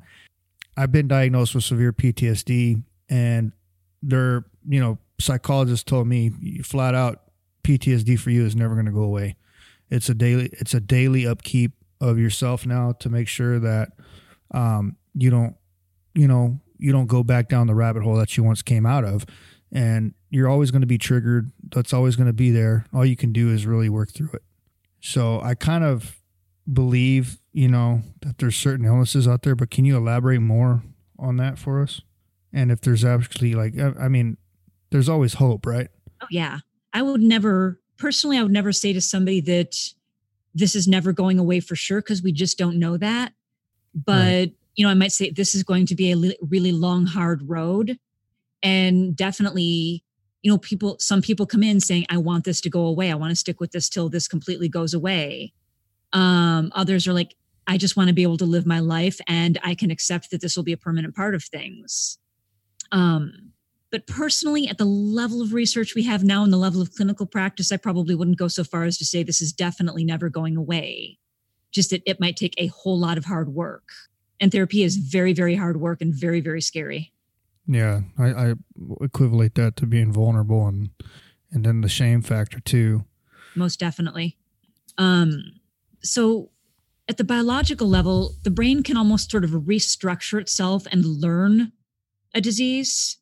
[0.77, 3.53] I've been diagnosed with severe PTSD, and
[4.03, 6.31] their you know psychologist told me
[6.65, 7.23] flat out
[7.63, 9.37] PTSD for you is never going to go away.
[9.91, 11.73] It's a daily it's a daily upkeep
[12.11, 13.93] of yourself now to make sure that
[14.53, 15.57] um, you don't
[16.15, 19.05] you know you don't go back down the rabbit hole that you once came out
[19.05, 19.25] of
[19.73, 21.51] and you're always going to be triggered.
[21.71, 22.87] That's always going to be there.
[22.95, 24.43] All you can do is really work through it.
[25.01, 26.17] So I kind of
[26.73, 30.83] believe, you know, that there's certain illnesses out there, but can you elaborate more
[31.19, 32.01] on that for us?
[32.53, 34.37] And if there's actually like, I mean,
[34.91, 35.89] there's always hope, right?
[36.23, 36.59] Oh, yeah.
[36.93, 39.77] I would never, personally, I would never say to somebody that
[40.55, 43.33] this is never going away for sure because we just don't know that.
[43.95, 44.55] But, right.
[44.77, 47.99] you know, I might say this is going to be a really long, hard road
[48.63, 50.05] and definitely
[50.43, 53.15] you know people some people come in saying i want this to go away i
[53.15, 55.53] want to stick with this till this completely goes away
[56.15, 57.35] Um, others are like,
[57.67, 60.41] I just want to be able to live my life and I can accept that
[60.41, 62.19] this will be a permanent part of things.
[62.93, 63.44] Um,
[63.95, 67.27] but personally, at the level of research we have now and the level of clinical
[67.27, 70.57] practice, I probably wouldn't go so far as to say this is definitely never going
[70.57, 71.21] away.
[71.71, 73.85] Just that it might take a whole lot of hard work.
[74.41, 77.13] And therapy is very, very hard work and very, very scary.
[77.69, 78.55] Yeah, I, I
[79.01, 80.91] equivalent that to being vulnerable and
[81.53, 83.05] and then the shame factor too.
[83.55, 84.37] Most definitely.
[84.99, 85.61] Um,
[86.03, 86.51] so
[87.09, 91.71] at the biological level, the brain can almost sort of restructure itself and learn
[92.35, 93.19] a disease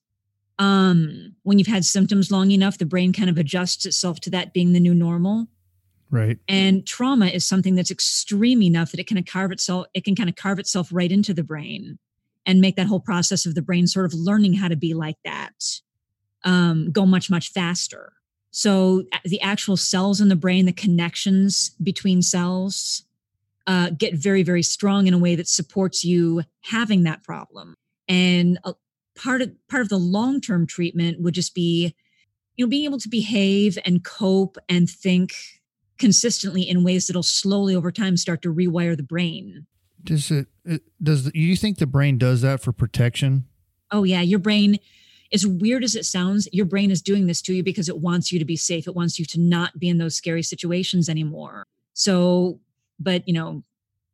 [0.63, 4.53] um, when you've had symptoms long enough, the brain kind of adjusts itself to that
[4.53, 5.49] being the new normal.
[6.09, 6.39] Right.
[6.47, 10.29] And trauma is something that's extreme enough that it can carve itself, it can kind
[10.29, 11.99] of carve itself right into the brain
[12.47, 15.17] and make that whole process of the brain sort of learning how to be like
[15.25, 15.81] that
[16.45, 18.13] um, go much, much faster.
[18.53, 23.03] So the actual cells in the brain, the connections between cells,
[23.67, 27.75] uh, get very, very strong in a way that supports you having that problem.
[28.09, 28.75] And uh,
[29.15, 31.95] part of part of the long term treatment would just be
[32.57, 35.35] you know being able to behave and cope and think
[35.99, 39.67] consistently in ways that'll slowly over time start to rewire the brain.
[40.03, 43.47] Does it, it does the, you think the brain does that for protection?
[43.91, 44.21] Oh yeah.
[44.21, 44.79] Your brain
[45.33, 48.33] as weird as it sounds your brain is doing this to you because it wants
[48.33, 48.87] you to be safe.
[48.87, 51.65] It wants you to not be in those scary situations anymore.
[51.95, 52.61] So
[52.99, 53.63] but you know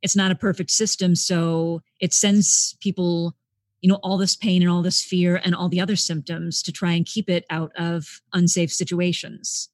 [0.02, 1.14] it's not a perfect system.
[1.14, 3.34] So it sends people
[3.80, 6.72] you know all this pain and all this fear and all the other symptoms to
[6.72, 9.68] try and keep it out of unsafe situations.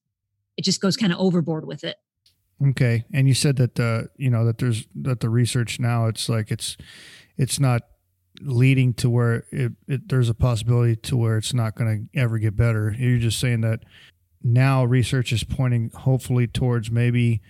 [0.56, 1.96] It just goes kind of overboard with it.
[2.64, 6.28] Okay and you said that uh you know that there's that the research now it's
[6.28, 6.76] like it's
[7.36, 7.82] it's not
[8.40, 12.38] leading to where it, it there's a possibility to where it's not going to ever
[12.38, 12.94] get better.
[12.98, 13.80] You're just saying that
[14.42, 17.40] now research is pointing hopefully towards maybe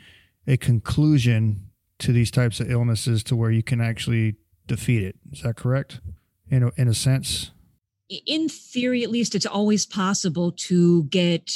[0.46, 4.36] a conclusion to these types of illnesses to where you can actually
[4.66, 5.16] defeat it.
[5.32, 6.00] Is that correct
[6.50, 7.50] in a, in a sense?
[8.26, 11.50] In theory, at least, it's always possible to get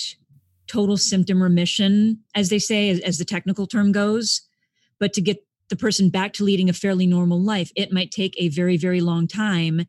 [0.66, 4.42] total symptom remission, as they say, as, as the technical term goes.
[5.00, 8.34] But to get the person back to leading a fairly normal life, it might take
[8.38, 9.82] a very, very long time.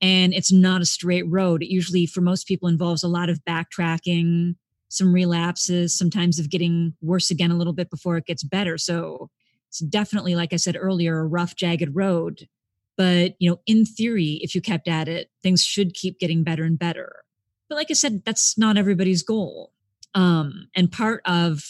[0.00, 1.62] And it's not a straight road.
[1.62, 4.54] It usually, for most people, involves a lot of backtracking,
[4.88, 8.78] some relapses, sometimes of getting worse again a little bit before it gets better.
[8.78, 9.30] So
[9.68, 12.48] it's definitely, like I said earlier, a rough, jagged road.
[12.96, 16.64] But, you know, in theory, if you kept at it, things should keep getting better
[16.64, 17.24] and better.
[17.68, 19.72] But like I said, that's not everybody's goal.
[20.14, 21.64] Um, and part of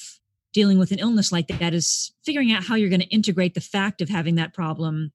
[0.53, 3.61] dealing with an illness like that is figuring out how you're going to integrate the
[3.61, 5.13] fact of having that problem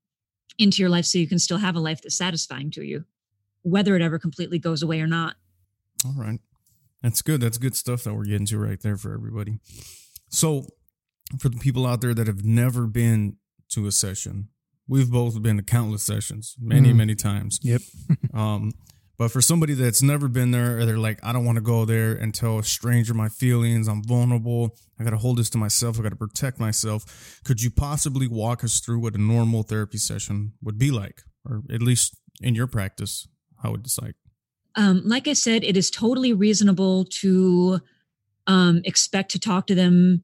[0.57, 3.05] into your life so you can still have a life that's satisfying to you,
[3.61, 5.35] whether it ever completely goes away or not.
[6.05, 6.39] All right.
[7.01, 7.39] That's good.
[7.41, 9.59] That's good stuff that we're getting to right there for everybody.
[10.29, 10.65] So,
[11.39, 13.37] for the people out there that have never been
[13.69, 14.49] to a session,
[14.89, 16.95] we've both been to countless sessions, many, mm.
[16.95, 17.59] many times.
[17.61, 17.81] Yep.
[18.33, 18.71] um,
[19.17, 21.85] but for somebody that's never been there, or they're like, I don't want to go
[21.85, 23.87] there and tell a stranger my feelings.
[23.87, 24.77] I'm vulnerable.
[24.97, 25.99] I got to hold this to myself.
[25.99, 27.41] I got to protect myself.
[27.43, 31.63] Could you possibly walk us through what a normal therapy session would be like, or
[31.69, 33.27] at least in your practice,
[33.61, 34.15] how it's like?
[34.75, 37.81] Um, like I said, it is totally reasonable to
[38.47, 40.23] um, expect to talk to them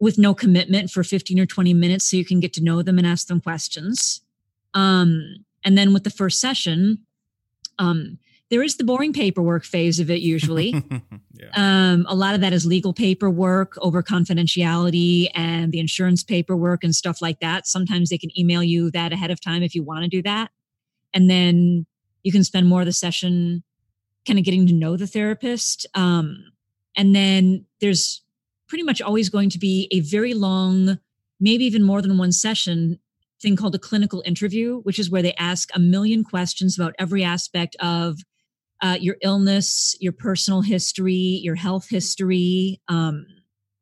[0.00, 2.98] with no commitment for 15 or 20 minutes so you can get to know them
[2.98, 4.22] and ask them questions.
[4.74, 6.98] Um, and then with the first session,
[7.78, 8.18] um,
[8.50, 10.70] there is the boring paperwork phase of it usually.
[11.34, 11.50] yeah.
[11.54, 16.94] um, a lot of that is legal paperwork over confidentiality and the insurance paperwork and
[16.94, 17.66] stuff like that.
[17.66, 20.50] Sometimes they can email you that ahead of time if you want to do that.
[21.14, 21.86] And then
[22.22, 23.62] you can spend more of the session
[24.26, 25.86] kind of getting to know the therapist.
[25.94, 26.52] Um,
[26.96, 28.22] and then there's
[28.70, 30.98] pretty much always going to be a very long,
[31.40, 32.98] maybe even more than one session
[33.42, 37.24] thing called a clinical interview, which is where they ask a million questions about every
[37.24, 38.18] aspect of
[38.80, 43.26] uh, your illness, your personal history, your health history, um,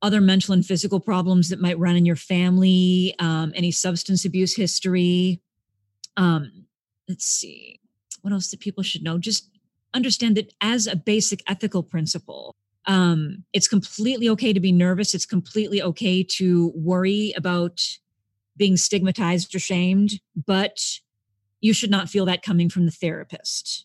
[0.00, 4.56] other mental and physical problems that might run in your family, um, any substance abuse
[4.56, 5.40] history.
[6.16, 6.66] Um,
[7.08, 7.80] let's see,
[8.22, 9.18] what else that people should know?
[9.18, 9.50] Just
[9.92, 12.56] understand that as a basic ethical principle,
[12.88, 15.14] um, it's completely okay to be nervous.
[15.14, 17.82] It's completely okay to worry about
[18.56, 20.80] being stigmatized or shamed, but
[21.60, 23.84] you should not feel that coming from the therapist.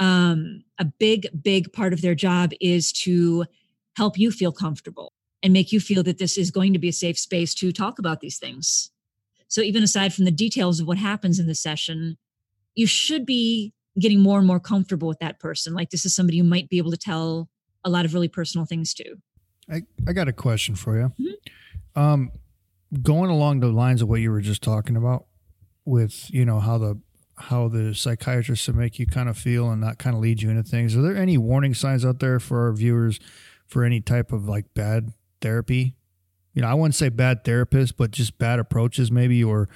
[0.00, 3.46] Um, a big, big part of their job is to
[3.96, 6.92] help you feel comfortable and make you feel that this is going to be a
[6.92, 8.90] safe space to talk about these things.
[9.46, 12.16] So, even aside from the details of what happens in the session,
[12.74, 15.74] you should be getting more and more comfortable with that person.
[15.74, 17.48] Like, this is somebody you might be able to tell
[17.84, 19.16] a lot of really personal things too.
[19.70, 21.12] I, I got a question for you.
[21.20, 22.00] Mm-hmm.
[22.00, 22.30] Um,
[23.02, 25.26] going along the lines of what you were just talking about
[25.84, 27.00] with you know how the
[27.38, 30.50] how the psychiatrists will make you kind of feel and not kind of lead you
[30.50, 30.96] into things.
[30.96, 33.18] Are there any warning signs out there for our viewers
[33.66, 35.94] for any type of like bad therapy?
[36.54, 39.68] You know, I wouldn't say bad therapist, but just bad approaches maybe or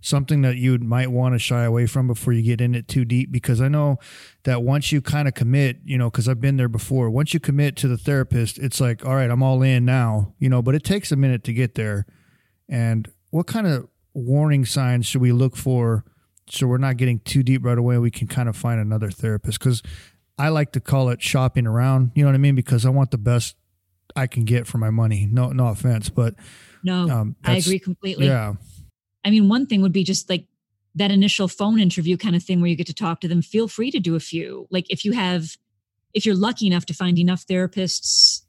[0.00, 3.04] something that you might want to shy away from before you get in it too
[3.04, 3.98] deep because I know
[4.44, 7.10] that once you kind of commit, you know, cuz I've been there before.
[7.10, 10.48] Once you commit to the therapist, it's like, all right, I'm all in now, you
[10.48, 12.06] know, but it takes a minute to get there.
[12.68, 16.04] And what kind of warning signs should we look for
[16.50, 17.98] so we're not getting too deep right away.
[17.98, 19.82] We can kind of find another therapist because
[20.38, 22.12] I like to call it shopping around.
[22.14, 22.54] You know what I mean?
[22.54, 23.56] Because I want the best
[24.16, 25.28] I can get for my money.
[25.30, 26.34] No, no offense, but
[26.82, 28.26] no, um, I agree completely.
[28.26, 28.54] Yeah.
[29.28, 30.46] I mean, one thing would be just like
[30.94, 33.42] that initial phone interview kind of thing where you get to talk to them.
[33.42, 34.66] Feel free to do a few.
[34.70, 35.58] Like if you have,
[36.14, 38.40] if you're lucky enough to find enough therapists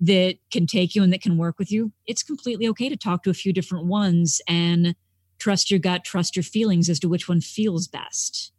[0.00, 3.22] that can take you and that can work with you, it's completely okay to talk
[3.22, 4.96] to a few different ones and
[5.38, 8.50] trust your gut, trust your feelings as to which one feels best.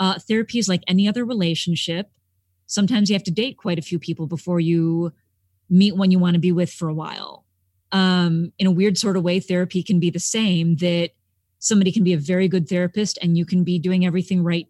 [0.00, 2.10] Uh, therapy is like any other relationship.
[2.66, 5.12] Sometimes you have to date quite a few people before you
[5.70, 7.43] meet one you want to be with for a while.
[7.94, 11.12] Um, in a weird sort of way, therapy can be the same that
[11.58, 14.68] somebody can be a very good therapist and you can be doing everything right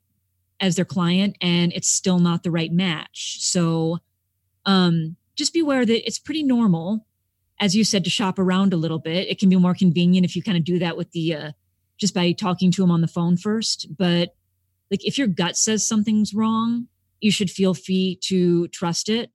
[0.61, 3.39] as their client and it's still not the right match.
[3.41, 3.99] So
[4.67, 7.05] um, just be aware that it's pretty normal
[7.61, 9.29] as you said, to shop around a little bit.
[9.29, 11.53] It can be more convenient if you kind of do that with the uh,
[11.97, 13.87] just by talking to them on the phone first.
[13.97, 14.35] But
[14.91, 16.89] like if your gut says something's wrong,
[17.21, 19.31] you should feel free to trust it.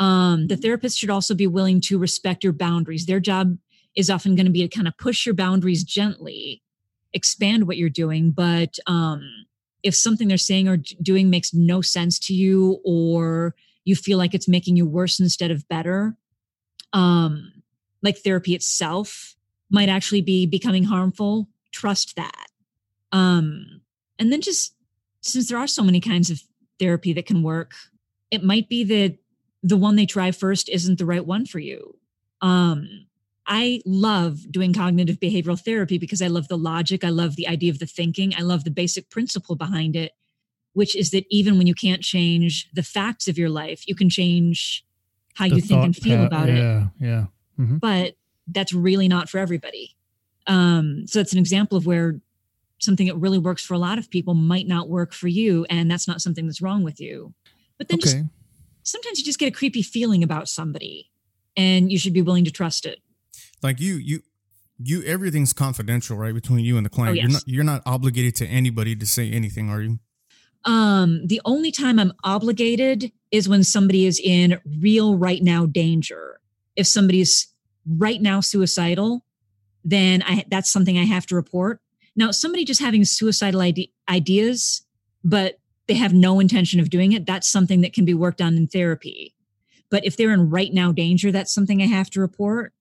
[0.00, 3.06] Um, the therapist should also be willing to respect your boundaries.
[3.06, 3.58] Their job
[3.94, 6.62] is often going to be to kind of push your boundaries gently,
[7.12, 8.30] expand what you're doing.
[8.30, 9.22] But um,
[9.82, 14.34] if something they're saying or doing makes no sense to you, or you feel like
[14.34, 16.16] it's making you worse instead of better,
[16.94, 17.52] um,
[18.02, 19.36] like therapy itself
[19.70, 22.46] might actually be becoming harmful, trust that.
[23.12, 23.82] Um,
[24.18, 24.74] and then just
[25.20, 26.42] since there are so many kinds of
[26.78, 27.74] therapy that can work,
[28.30, 29.18] it might be that
[29.62, 31.96] the one they try first isn't the right one for you.
[32.40, 33.06] Um,
[33.46, 37.70] I love doing cognitive behavioral therapy because I love the logic, I love the idea
[37.70, 40.12] of the thinking, I love the basic principle behind it,
[40.72, 44.08] which is that even when you can't change the facts of your life, you can
[44.08, 44.84] change
[45.34, 46.56] how the you think and feel about yeah, it.
[46.58, 47.24] Yeah, yeah.
[47.58, 47.76] Mm-hmm.
[47.78, 48.14] But
[48.46, 49.96] that's really not for everybody.
[50.46, 52.20] Um, so it's an example of where
[52.78, 55.90] something that really works for a lot of people might not work for you, and
[55.90, 57.34] that's not something that's wrong with you.
[57.78, 58.02] But then okay.
[58.02, 58.16] just,
[58.82, 61.10] sometimes you just get a creepy feeling about somebody,
[61.56, 63.00] and you should be willing to trust it.
[63.62, 64.20] Like you, you,
[64.78, 65.02] you.
[65.04, 67.18] Everything's confidential, right, between you and the client.
[67.18, 67.24] Oh, yes.
[67.24, 69.98] You're not, you're not obligated to anybody to say anything, are you?
[70.64, 76.40] Um, the only time I'm obligated is when somebody is in real right now danger.
[76.76, 77.48] If somebody's
[77.86, 79.24] right now suicidal,
[79.84, 81.80] then I, that's something I have to report.
[82.16, 84.82] Now, somebody just having suicidal ide- ideas,
[85.24, 85.59] but
[85.90, 88.68] they have no intention of doing it, that's something that can be worked on in
[88.68, 89.34] therapy.
[89.90, 92.72] But if they're in right now danger, that's something I have to report.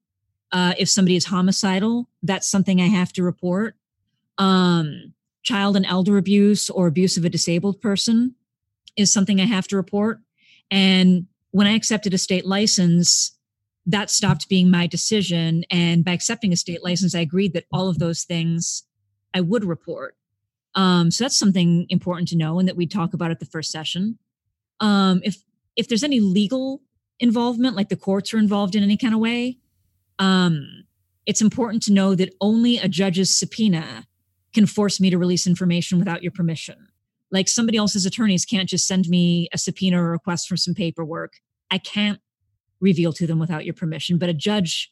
[0.52, 3.76] Uh, if somebody is homicidal, that's something I have to report.
[4.38, 8.36] Um, child and elder abuse or abuse of a disabled person
[8.96, 10.20] is something I have to report.
[10.70, 13.36] And when I accepted a state license,
[13.88, 15.64] that stopped being my decision.
[15.72, 18.84] And by accepting a state license, I agreed that all of those things
[19.34, 20.16] I would report.
[20.76, 23.72] Um, so that's something important to know and that we talk about at the first
[23.72, 24.18] session.
[24.80, 25.38] Um, if
[25.76, 26.82] if there's any legal
[27.20, 29.58] involvement, like the courts are involved in any kind of way,
[30.20, 30.84] um,
[31.26, 34.06] it's important to know that only a judge's subpoena
[34.54, 36.88] can force me to release information without your permission.
[37.32, 41.34] Like somebody else's attorneys can't just send me a subpoena or request for some paperwork.
[41.70, 42.20] I can't
[42.82, 44.92] reveal to them without your permission, but a judge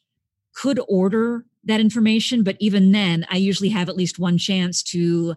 [0.54, 2.44] could order that information.
[2.44, 5.34] But even then, I usually have at least one chance to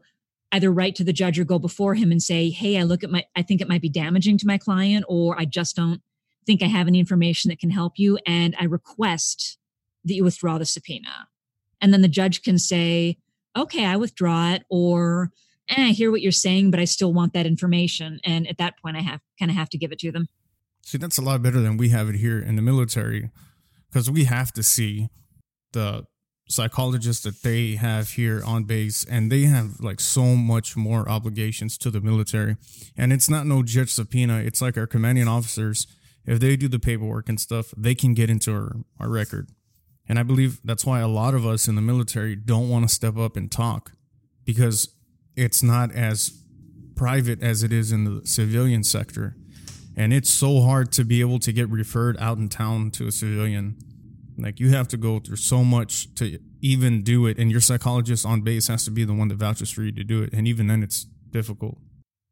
[0.52, 3.12] either write to the judge or go before him and say, Hey, I look at
[3.12, 6.02] my, I think it might be damaging to my client, or I just don't
[6.46, 8.18] think I have any information that can help you.
[8.26, 9.58] And I request
[10.06, 11.28] that you withdraw the subpoena.
[11.80, 13.18] And then the judge can say,
[13.58, 15.32] Okay, I withdraw it, or
[15.70, 18.20] eh, I hear what you're saying, but I still want that information.
[18.24, 20.28] And at that point, I have kind of have to give it to them.
[20.84, 23.30] See, that's a lot better than we have it here in the military
[23.90, 25.10] because we have to see
[25.74, 26.06] the
[26.52, 31.78] psychologists that they have here on base and they have like so much more obligations
[31.78, 32.58] to the military.
[32.98, 34.40] And it's not no judge subpoena.
[34.40, 35.88] It's like our commanding officers
[36.26, 39.50] if they do the paperwork and stuff they can get into our, our record.
[40.08, 42.94] And i believe that's why a lot of us in the military don't want to
[42.94, 43.94] step up and talk
[44.44, 44.90] because
[45.36, 46.44] it's not as
[46.96, 49.36] private as it is in the civilian sector.
[49.96, 53.12] And it's so hard to be able to get referred out in town to a
[53.12, 53.78] civilian
[54.42, 58.26] Like you have to go through so much to even do it, and your psychologist
[58.26, 60.48] on base has to be the one that vouches for you to do it, and
[60.48, 61.78] even then, it's difficult.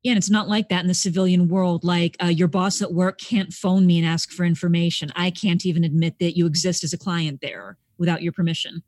[0.04, 1.84] Yeah, and it's not like that in the civilian world.
[1.84, 5.12] Like uh, your boss at work can't phone me and ask for information.
[5.16, 8.84] I can't even admit that you exist as a client there without your permission.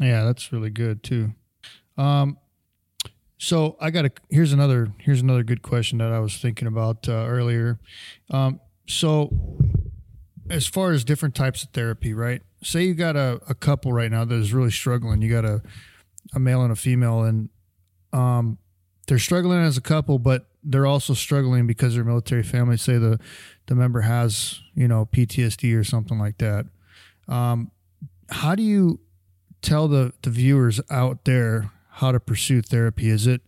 [0.00, 1.32] Yeah, that's really good too.
[1.98, 2.38] Um,
[3.38, 7.08] so I got a here's another here's another good question that I was thinking about
[7.08, 7.78] uh, earlier.
[8.30, 9.30] Um, so
[10.48, 12.42] as far as different types of therapy, right?
[12.66, 15.22] Say you got a, a couple right now that is really struggling.
[15.22, 15.62] You got a
[16.34, 17.48] a male and a female, and
[18.12, 18.58] um,
[19.06, 23.20] they're struggling as a couple, but they're also struggling because their military family say the
[23.66, 26.66] the member has you know PTSD or something like that.
[27.28, 27.70] Um,
[28.30, 28.98] how do you
[29.62, 33.10] tell the the viewers out there how to pursue therapy?
[33.10, 33.42] Is it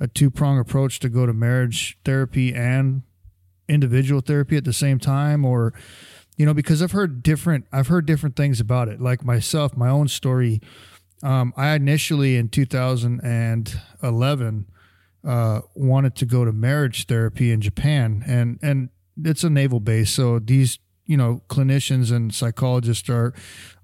[0.00, 3.02] a two prong approach to go to marriage therapy and
[3.68, 5.74] individual therapy at the same time, or
[6.36, 9.00] you know because I've heard different I've heard different things about it.
[9.00, 10.60] Like myself, my own story.
[11.22, 14.66] Um, I initially in 2011
[15.26, 18.90] uh, wanted to go to marriage therapy in Japan, and and
[19.22, 23.34] it's a naval base, so these you know clinicians and psychologists are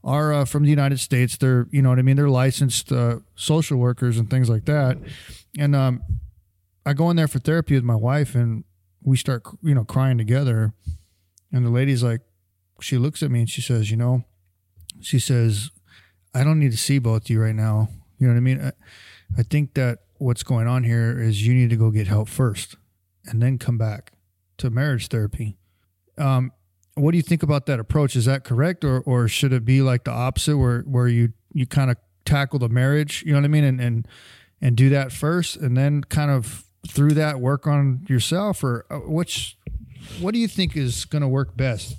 [0.02, 1.36] are uh, from the United States.
[1.36, 2.16] They're you know what I mean.
[2.16, 4.98] They're licensed uh, social workers and things like that.
[5.58, 6.02] And um,
[6.84, 8.64] I go in there for therapy with my wife, and
[9.02, 10.74] we start you know crying together.
[11.52, 12.20] And the lady's like,
[12.80, 14.24] she looks at me and she says, you know,
[15.00, 15.70] she says,
[16.34, 17.88] I don't need to see both of you right now.
[18.18, 18.60] You know what I mean?
[18.60, 18.72] I,
[19.38, 22.76] I think that what's going on here is you need to go get help first
[23.26, 24.12] and then come back
[24.58, 25.56] to marriage therapy.
[26.18, 26.52] Um,
[26.94, 28.16] what do you think about that approach?
[28.16, 31.66] Is that correct, or or should it be like the opposite, where where you you
[31.66, 34.08] kind of tackle the marriage, you know what I mean, and and
[34.60, 38.96] and do that first, and then kind of through that work on yourself, or uh,
[38.98, 39.56] which
[40.20, 41.96] what do you think is going to work best?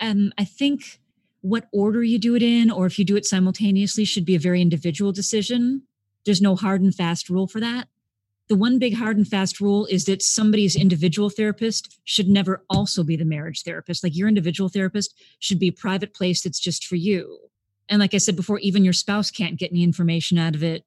[0.00, 1.00] Um, I think
[1.42, 4.40] what order you do it in, or if you do it simultaneously, should be a
[4.40, 5.82] very individual decision.
[6.24, 7.88] There's no hard and fast rule for that.
[8.48, 13.04] The one big hard and fast rule is that somebody's individual therapist should never also
[13.04, 14.02] be the marriage therapist.
[14.02, 17.38] Like your individual therapist should be a private place that's just for you.
[17.88, 20.84] And like I said before, even your spouse can't get any information out of it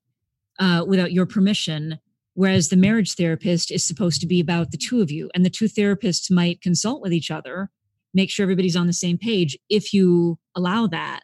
[0.60, 2.00] uh, without your permission.
[2.34, 5.50] Whereas the marriage therapist is supposed to be about the two of you, and the
[5.50, 7.70] two therapists might consult with each other,
[8.14, 11.22] make sure everybody's on the same page if you allow that.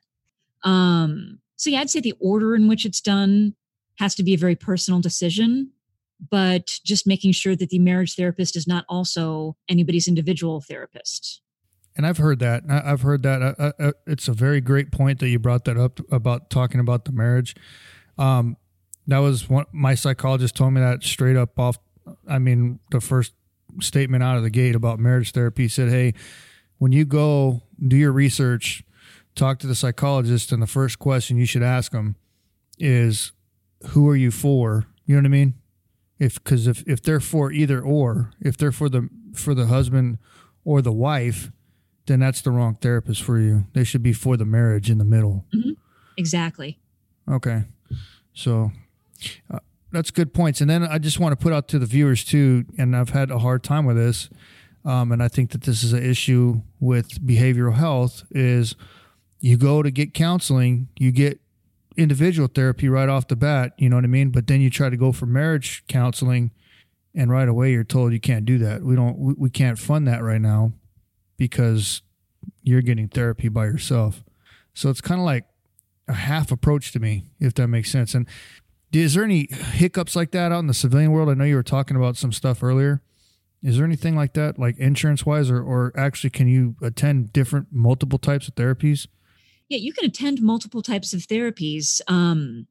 [0.64, 3.56] Um, so, yeah, I'd say the order in which it's done
[4.00, 5.72] has to be a very personal decision,
[6.30, 11.42] but just making sure that the marriage therapist is not also anybody's individual therapist.
[11.96, 12.64] And I've heard that.
[12.70, 13.42] I've heard that.
[13.42, 17.04] Uh, uh, it's a very great point that you brought that up about talking about
[17.04, 17.56] the marriage.
[18.18, 18.56] Um,
[19.08, 21.78] that was what my psychologist told me that straight up off.
[22.28, 23.34] I mean, the first
[23.82, 26.14] statement out of the gate about marriage therapy said, "Hey,
[26.80, 28.84] when you go do your research,
[29.36, 32.16] talk to the psychologist, and the first question you should ask them
[32.78, 33.32] is,
[33.90, 34.88] who are you for?
[35.06, 35.54] You know what I mean?
[36.18, 40.18] If because if if they're for either or, if they're for the for the husband
[40.66, 41.52] or the wife,
[42.08, 43.68] then that's the wrong therapist for you.
[43.74, 45.46] They should be for the marriage in the middle.
[45.56, 45.72] Mm-hmm.
[46.18, 46.80] Exactly.
[47.30, 47.64] Okay,
[48.34, 48.72] so
[49.50, 49.60] uh,
[49.92, 50.60] that's good points.
[50.60, 53.32] And then I just want to put out to the viewers too, and I've had
[53.32, 54.30] a hard time with this,
[54.86, 58.24] um, and I think that this is an issue with behavioral health.
[58.32, 58.76] Is
[59.40, 61.40] you go to get counseling, you get
[61.98, 64.30] individual therapy right off the bat, you know what I mean?
[64.30, 66.52] But then you try to go for marriage counseling
[67.16, 68.84] and right away you're told you can't do that.
[68.84, 70.74] We don't we, we can't fund that right now
[71.38, 72.02] because
[72.64, 74.24] you're getting therapy by yourself.
[74.74, 75.46] So it's kind of like
[76.08, 78.14] a half approach to me, if that makes sense.
[78.14, 78.28] And
[78.92, 81.30] is there any hiccups like that out in the civilian world?
[81.30, 83.02] I know you were talking about some stuff earlier.
[83.62, 87.68] Is there anything like that, like insurance wise, or, or actually can you attend different
[87.72, 89.08] multiple types of therapies?
[89.68, 92.02] Yeah, you can attend multiple types of therapies.
[92.08, 92.68] Um,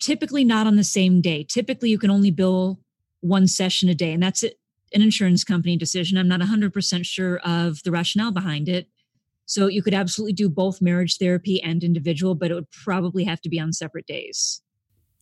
[0.00, 1.44] typically not on the same day.
[1.44, 2.80] Typically, you can only bill
[3.20, 4.58] one session a day, and that's it,
[4.94, 6.18] an insurance company decision.
[6.18, 8.88] I'm not 100% sure of the rationale behind it.
[9.46, 13.40] So you could absolutely do both marriage therapy and individual, but it would probably have
[13.42, 14.60] to be on separate days.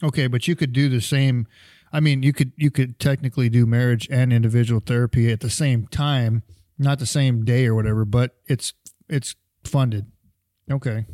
[0.02, 1.46] Okay, but you could do the same.
[1.94, 5.86] I mean, you could you could technically do marriage and individual therapy at the same
[5.86, 6.42] time,
[6.76, 8.74] not the same day or whatever, but it's
[9.08, 10.06] it's funded.
[10.68, 11.06] Okay.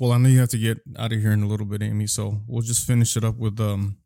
[0.00, 2.08] Well, I know you have to get out of here in a little bit, Amy.
[2.08, 3.98] So we'll just finish it up with um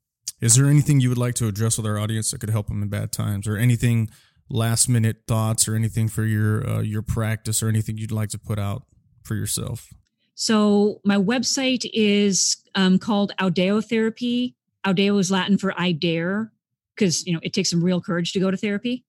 [0.43, 2.83] is there anything you would like to address with our audience that could help them
[2.83, 4.11] in bad times or anything
[4.51, 8.39] last minute thoughts or anything for your uh, your practice or anything you'd like to
[8.39, 8.83] put out
[9.23, 9.89] for yourself?
[10.35, 14.55] So my website is um, called Audeo Therapy.
[14.89, 16.51] Audeo is Latin for I dare
[16.97, 19.05] because you know it takes some real courage to go to therapy.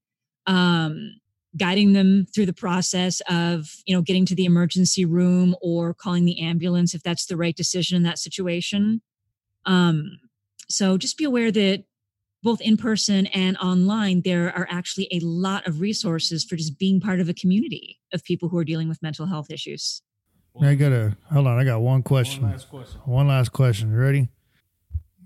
[0.45, 1.15] Um,
[1.57, 6.25] guiding them through the process of you know getting to the emergency room or calling
[6.25, 9.01] the ambulance if that's the right decision in that situation
[9.65, 10.19] um,
[10.67, 11.83] so just be aware that
[12.41, 17.01] both in person and online there are actually a lot of resources for just being
[17.01, 20.01] part of a community of people who are dealing with mental health issues.
[20.61, 22.43] I got a hold on i got one question.
[22.43, 23.01] One last question.
[23.05, 24.29] One last question ready?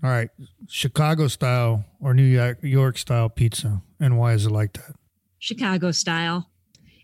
[0.02, 0.28] All right
[0.68, 4.94] chicago style or new york style pizza and why is it like that?
[5.38, 6.50] Chicago style.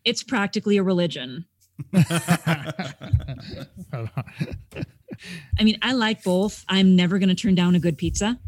[0.05, 1.47] It's practically a religion.
[5.61, 6.65] I mean, I like both.
[6.69, 8.39] I'm never going to turn down a good pizza.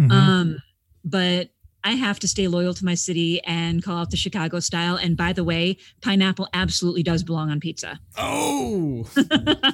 [0.00, 0.10] Mm-hmm.
[0.10, 0.62] Um,
[1.04, 1.50] but
[1.84, 4.96] I have to stay loyal to my city and call out the Chicago style.
[4.96, 8.00] And by the way, pineapple absolutely does belong on pizza.
[8.18, 9.06] Oh,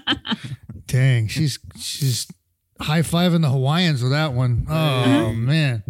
[0.86, 1.28] dang!
[1.28, 2.26] She's she's
[2.80, 4.66] high fiving the Hawaiians with that one.
[4.68, 5.84] Oh man!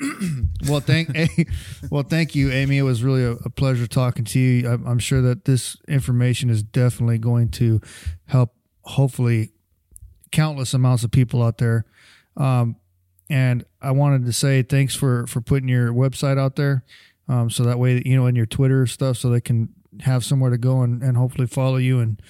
[0.68, 1.10] well, thank
[1.90, 2.78] well, thank you, Amy.
[2.78, 4.70] It was really a, a pleasure talking to you.
[4.70, 7.80] I'm, I'm, sure that this information is definitely going to
[8.26, 9.52] help, hopefully,
[10.30, 11.84] countless amounts of people out there.
[12.36, 12.76] Um,
[13.30, 16.84] and I wanted to say thanks for for putting your website out there,
[17.28, 19.68] um, so that way you know in your Twitter stuff, so they can
[20.00, 22.22] have somewhere to go and, and hopefully follow you and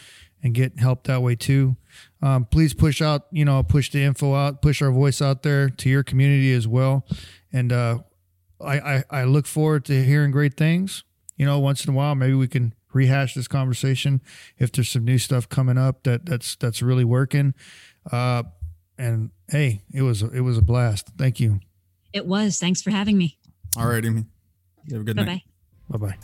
[0.43, 1.77] and get help that way too.
[2.23, 5.69] Um, please push out, you know, push the info out, push our voice out there
[5.69, 7.05] to your community as well.
[7.53, 8.01] And uh,
[8.61, 11.05] I, I, I look forward to hearing great things.
[11.37, 14.21] You know, once in a while, maybe we can rehash this conversation
[14.59, 17.55] if there's some new stuff coming up that that's that's really working.
[18.11, 18.43] Uh,
[18.97, 21.09] and hey, it was it was a blast.
[21.17, 21.61] Thank you.
[22.13, 22.59] It was.
[22.59, 23.39] Thanks for having me.
[23.77, 24.25] All right, Amy.
[24.87, 25.33] You have a good Bye-bye.
[25.33, 25.43] night.
[25.91, 26.19] Bye bye.